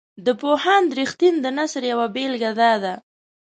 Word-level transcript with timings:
د 0.25 0.27
پوهاند 0.41 0.89
رښتین 0.99 1.35
د 1.41 1.45
نثر 1.57 1.83
یوه 1.91 2.07
بیلګه 2.15 2.51
داده. 2.59 2.93